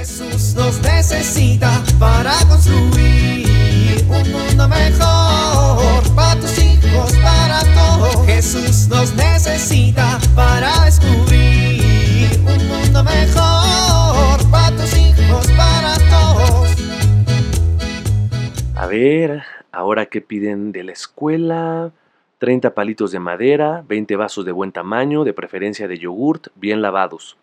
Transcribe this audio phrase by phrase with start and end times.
[0.00, 8.24] Jesús nos necesita para construir un mundo mejor para tus hijos, para todos.
[8.24, 16.70] Jesús nos necesita para descubrir un mundo mejor para tus hijos, para todos.
[18.76, 21.92] A ver, ahora qué piden de la escuela.
[22.38, 27.36] 30 palitos de madera, 20 vasos de buen tamaño, de preferencia de yogurt, bien lavados.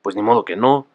[0.00, 0.86] Pues ni modo que no.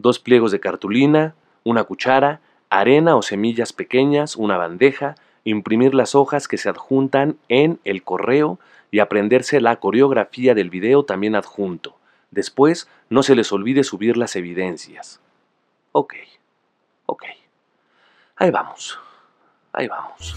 [0.00, 2.40] Dos pliegos de cartulina, una cuchara,
[2.70, 5.14] arena o semillas pequeñas, una bandeja,
[5.44, 8.58] imprimir las hojas que se adjuntan en el correo
[8.90, 11.98] y aprenderse la coreografía del video también adjunto.
[12.30, 15.20] Después, no se les olvide subir las evidencias.
[15.92, 16.14] Ok,
[17.04, 17.24] ok.
[18.36, 18.98] Ahí vamos,
[19.74, 20.34] ahí vamos.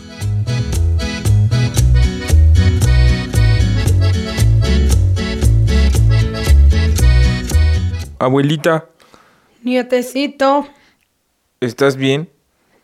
[8.20, 8.90] Abuelita,
[9.64, 10.68] Nietecito,
[11.62, 12.30] ¿estás bien?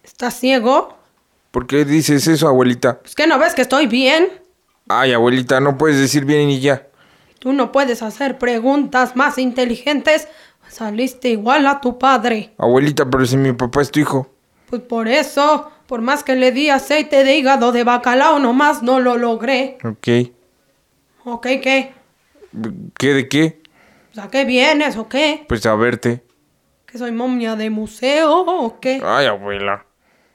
[0.01, 0.97] ¿estás ciego?
[1.51, 3.01] ¿Por qué dices eso, abuelita?
[3.03, 4.29] ¿Es que no ves que estoy bien?
[4.87, 6.87] Ay, abuelita, no puedes decir bien y ya.
[7.39, 10.29] Tú no puedes hacer preguntas más inteligentes.
[10.69, 12.53] Saliste igual a tu padre.
[12.57, 14.29] Abuelita, pero si mi papá es tu hijo.
[14.69, 19.01] Pues por eso, por más que le di aceite de hígado de bacalao, nomás no
[19.01, 19.79] lo logré.
[19.83, 20.31] Ok.
[21.25, 21.93] ¿Ok qué?
[22.97, 23.61] ¿Qué de qué?
[24.17, 25.45] ¿A qué vienes o qué?
[25.49, 26.23] Pues a verte.
[26.91, 28.99] ¿Que soy momia de museo o qué?
[29.05, 29.85] Ay, abuela.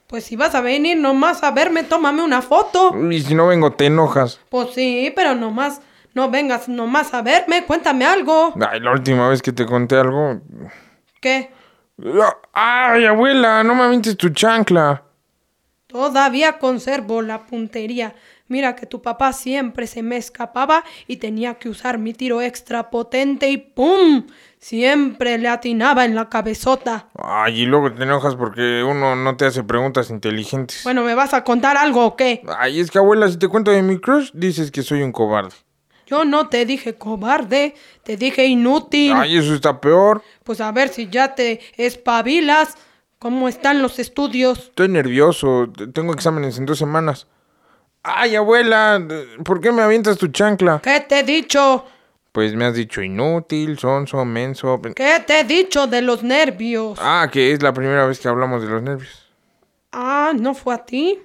[0.07, 2.95] Pues si vas a venir nomás a verme, tómame una foto.
[3.11, 4.39] Y si no vengo, te enojas.
[4.51, 5.81] Pues sí, pero nomás,
[6.13, 8.55] no vengas nomás a verme, cuéntame algo.
[8.71, 10.41] Ay, la última vez que te conté algo.
[11.21, 11.51] ¿Qué?
[12.53, 15.03] Ay, abuela, no me avientes tu chancla.
[15.89, 18.15] Todavía conservo la puntería.
[18.47, 22.91] Mira que tu papá siempre se me escapaba y tenía que usar mi tiro extra
[22.91, 24.27] potente y ¡pum!
[24.65, 27.09] Siempre le atinaba en la cabezota.
[27.23, 30.81] Ay, y luego te enojas porque uno no te hace preguntas inteligentes.
[30.85, 32.43] Bueno, ¿me vas a contar algo o qué?
[32.59, 35.55] Ay, es que abuela, si te cuento de mi crush, dices que soy un cobarde.
[36.07, 37.75] Yo no te dije cobarde,
[38.05, 39.13] te dije inútil.
[39.13, 40.23] Ay, eso está peor.
[40.45, 42.79] Pues a ver si ya te espabilas.
[43.19, 44.61] ¿Cómo están los estudios?
[44.61, 45.71] Estoy nervioso.
[45.93, 47.27] Tengo exámenes en dos semanas.
[48.03, 48.99] Ay, abuela,
[49.45, 50.81] ¿por qué me avientas tu chancla?
[50.83, 51.85] ¿Qué te he dicho?
[52.35, 54.83] Pues me has dicho inútil, sonso, menso.
[54.97, 56.99] ¿Qué te he dicho de los nervios?
[57.01, 59.31] Ah, que es la primera vez que hablamos de los nervios.
[59.93, 61.17] Ah, ¿no fue a ti?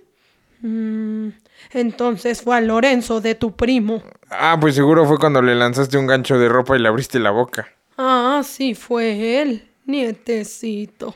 [0.61, 1.29] Mm,
[1.71, 4.03] entonces fue a Lorenzo de tu primo.
[4.29, 7.31] Ah, pues seguro fue cuando le lanzaste un gancho de ropa y le abriste la
[7.31, 7.67] boca.
[7.97, 11.15] Ah, sí fue él, nietecito.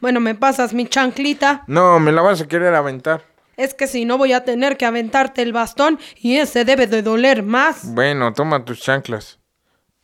[0.00, 1.62] Bueno, ¿me pasas mi chanclita?
[1.68, 3.22] No, me la vas a querer aventar.
[3.56, 7.02] Es que si no voy a tener que aventarte el bastón y ese debe de
[7.02, 7.92] doler más.
[7.94, 9.38] Bueno, toma tus chanclas.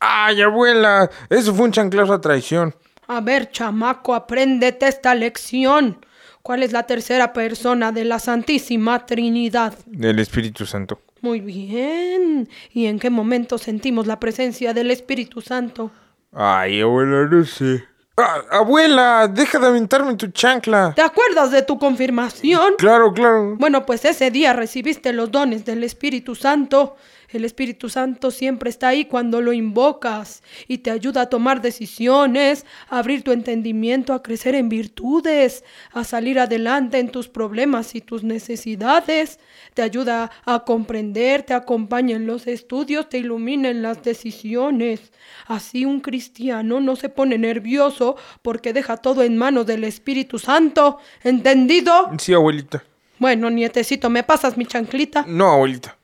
[0.00, 2.74] Ay, abuela, eso fue un chanclazo a traición.
[3.06, 6.04] A ver, chamaco, apréndete esta lección.
[6.42, 9.74] ¿Cuál es la tercera persona de la Santísima Trinidad?
[9.86, 11.00] Del Espíritu Santo.
[11.20, 12.48] Muy bien.
[12.72, 15.90] ¿Y en qué momento sentimos la presencia del Espíritu Santo?
[16.32, 17.84] Ay, abuela, no sé.
[18.20, 20.92] Ah, abuela, deja de aventarme tu chancla.
[20.96, 22.74] ¿Te acuerdas de tu confirmación?
[22.76, 23.54] Claro, claro.
[23.56, 26.96] Bueno, pues ese día recibiste los dones del Espíritu Santo.
[27.30, 32.64] El Espíritu Santo siempre está ahí cuando lo invocas y te ayuda a tomar decisiones,
[32.88, 35.62] a abrir tu entendimiento, a crecer en virtudes,
[35.92, 39.40] a salir adelante en tus problemas y tus necesidades.
[39.74, 45.12] Te ayuda a comprender, te acompaña en los estudios, te ilumina en las decisiones.
[45.46, 50.98] Así un cristiano no se pone nervioso porque deja todo en manos del Espíritu Santo.
[51.22, 52.10] ¿Entendido?
[52.18, 52.82] Sí, abuelita.
[53.18, 55.26] Bueno, nietecito, ¿me pasas mi chanclita?
[55.28, 55.97] No, abuelita.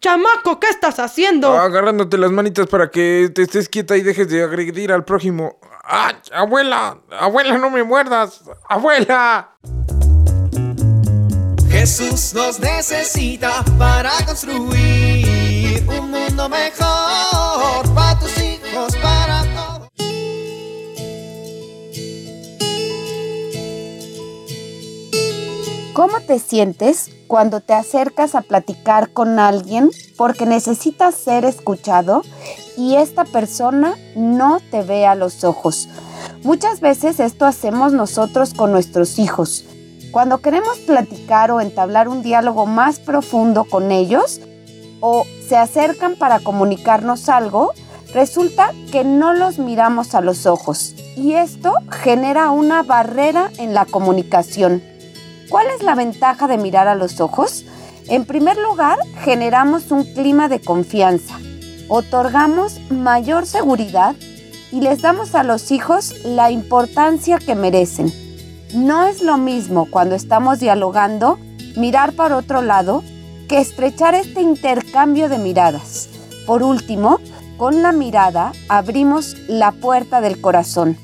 [0.00, 1.52] Chamaco, ¿qué estás haciendo?
[1.58, 5.58] Agarrándote las manitas para que te estés quieta y dejes de agredir al prójimo.
[5.84, 6.96] ¡Ay, abuela!
[7.10, 8.40] ¡Abuela, no me muerdas!
[8.66, 9.56] ¡Abuela!
[11.70, 18.39] Jesús nos necesita para construir un mundo mejor para tus
[26.00, 32.22] ¿Cómo te sientes cuando te acercas a platicar con alguien porque necesitas ser escuchado
[32.74, 35.90] y esta persona no te ve a los ojos?
[36.42, 39.66] Muchas veces esto hacemos nosotros con nuestros hijos.
[40.10, 44.40] Cuando queremos platicar o entablar un diálogo más profundo con ellos
[45.00, 47.74] o se acercan para comunicarnos algo,
[48.14, 53.84] resulta que no los miramos a los ojos y esto genera una barrera en la
[53.84, 54.82] comunicación.
[55.50, 57.64] ¿Cuál es la ventaja de mirar a los ojos?
[58.08, 61.40] En primer lugar, generamos un clima de confianza,
[61.88, 64.14] otorgamos mayor seguridad
[64.70, 68.12] y les damos a los hijos la importancia que merecen.
[68.74, 71.36] No es lo mismo cuando estamos dialogando
[71.76, 73.02] mirar para otro lado
[73.48, 76.08] que estrechar este intercambio de miradas.
[76.46, 77.18] Por último,
[77.56, 80.96] con la mirada abrimos la puerta del corazón.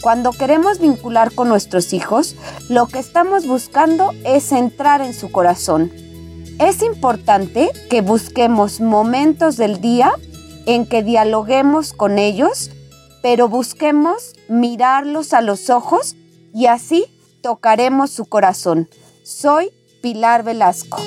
[0.00, 2.34] Cuando queremos vincular con nuestros hijos,
[2.68, 5.92] lo que estamos buscando es entrar en su corazón.
[6.58, 10.12] Es importante que busquemos momentos del día
[10.64, 12.70] en que dialoguemos con ellos,
[13.22, 16.16] pero busquemos mirarlos a los ojos
[16.54, 17.06] y así
[17.42, 18.88] tocaremos su corazón.
[19.22, 19.70] Soy
[20.00, 20.98] Pilar Velasco.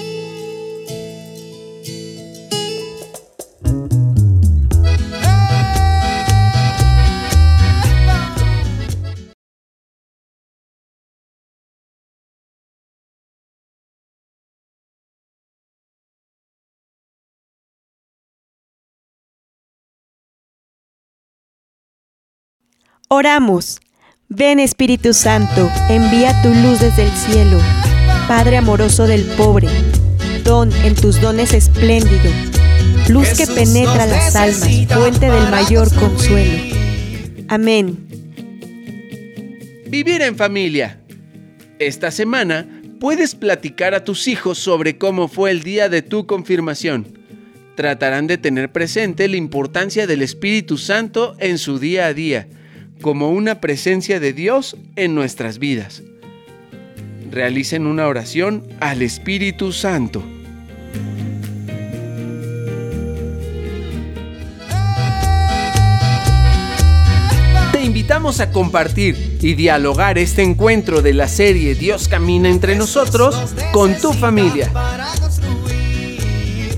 [23.09, 23.79] Oramos.
[24.29, 27.59] Ven Espíritu Santo, envía tu luz desde el cielo.
[28.27, 29.67] Padre amoroso del pobre,
[30.43, 32.31] don en tus dones espléndido,
[33.09, 36.75] luz que penetra las almas, fuente del mayor consuelo.
[37.49, 38.07] Amén.
[39.87, 40.99] Vivir en familia.
[41.77, 42.65] Esta semana
[42.99, 47.19] puedes platicar a tus hijos sobre cómo fue el día de tu confirmación.
[47.75, 52.47] Tratarán de tener presente la importancia del Espíritu Santo en su día a día
[53.03, 56.01] como una presencia de Dios en nuestras vidas.
[57.29, 60.23] Realicen una oración al Espíritu Santo.
[67.73, 73.53] Te invitamos a compartir y dialogar este encuentro de la serie Dios camina entre nosotros
[73.73, 74.71] con tu familia.